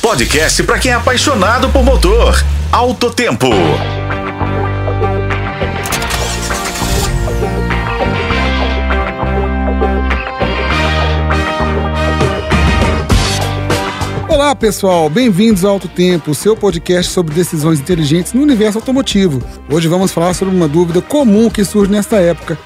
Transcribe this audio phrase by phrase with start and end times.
[0.00, 2.42] podcast para quem é apaixonado por motor.
[2.70, 3.48] Alto Tempo.
[14.28, 19.42] Olá pessoal, bem-vindos ao Alto Tempo, seu podcast sobre decisões inteligentes no universo automotivo.
[19.70, 22.58] Hoje vamos falar sobre uma dúvida comum que surge nesta época.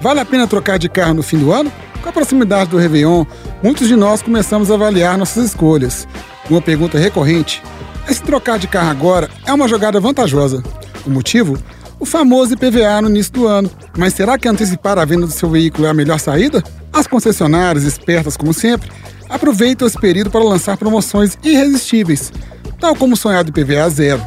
[0.00, 1.72] Vale a pena trocar de carro no fim do ano?
[2.02, 3.24] Com a proximidade do Réveillon,
[3.62, 6.06] muitos de nós começamos a avaliar nossas escolhas.
[6.50, 7.62] Uma pergunta recorrente
[8.06, 10.62] é se trocar de carro agora é uma jogada vantajosa.
[11.06, 11.58] O motivo?
[12.00, 13.70] O famoso IPVA no início do ano.
[13.96, 16.62] Mas será que antecipar a venda do seu veículo é a melhor saída?
[16.92, 18.90] As concessionárias, espertas como sempre,
[19.28, 22.32] aproveitam esse período para lançar promoções irresistíveis,
[22.80, 24.22] tal como o sonhado IPVA zero.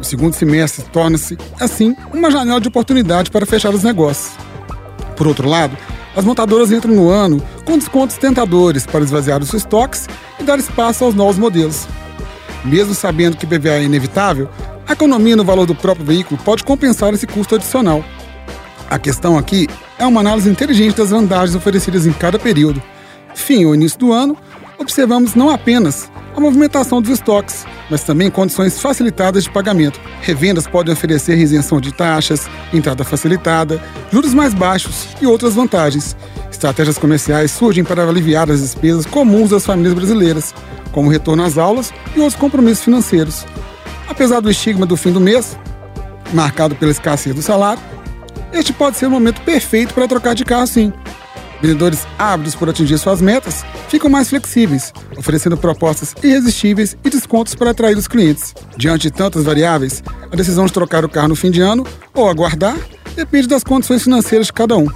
[0.00, 4.32] O segundo semestre torna-se, assim, uma janela de oportunidade para fechar os negócios.
[5.16, 5.76] Por outro lado,
[6.14, 11.04] as montadoras entram no ano com descontos tentadores para esvaziar os estoques e dar espaço
[11.04, 11.86] aos novos modelos.
[12.64, 14.48] Mesmo sabendo que PVA é inevitável,
[14.86, 18.04] a economia no valor do próprio veículo pode compensar esse custo adicional.
[18.90, 22.82] A questão aqui é uma análise inteligente das vantagens oferecidas em cada período.
[23.34, 24.36] Fim ou início do ano,
[24.78, 30.00] observamos não apenas a movimentação dos estoques, mas também condições facilitadas de pagamento.
[30.20, 36.16] Revendas podem oferecer isenção de taxas, entrada facilitada, juros mais baixos e outras vantagens.
[36.50, 40.54] Estratégias comerciais surgem para aliviar as despesas comuns das famílias brasileiras,
[40.92, 43.44] como retorno às aulas e outros compromissos financeiros.
[44.08, 45.58] Apesar do estigma do fim do mês,
[46.32, 47.82] marcado pela escassez do salário,
[48.52, 50.92] este pode ser o momento perfeito para trocar de carro sim.
[51.62, 57.70] Vendedores ávidos por atingir suas metas ficam mais flexíveis, oferecendo propostas irresistíveis e descontos para
[57.70, 58.52] atrair os clientes.
[58.76, 62.28] Diante de tantas variáveis, a decisão de trocar o carro no fim de ano ou
[62.28, 62.76] aguardar
[63.14, 64.88] depende das condições financeiras de cada um,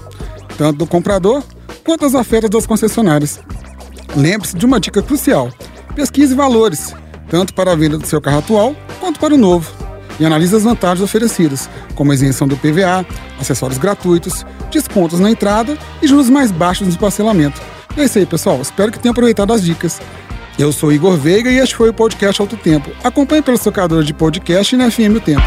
[0.58, 1.40] tanto do comprador
[1.84, 3.38] quanto das ofertas das concessionárias.
[4.16, 5.52] Lembre-se de uma dica crucial:
[5.94, 6.92] pesquise valores,
[7.30, 9.85] tanto para a venda do seu carro atual quanto para o novo
[10.18, 13.04] e analise as vantagens oferecidas, como isenção do PVA,
[13.40, 17.60] acessórios gratuitos, descontos na entrada e juros mais baixos no parcelamento.
[17.96, 18.60] É isso aí, pessoal.
[18.60, 20.00] Espero que tenham aproveitado as dicas.
[20.58, 22.90] Eu sou Igor Veiga e este foi o podcast Alto Tempo.
[23.04, 25.44] Acompanhe pelo seu de podcast e na FM O Tempo.